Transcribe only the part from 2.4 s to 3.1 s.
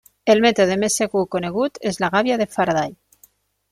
de Faraday.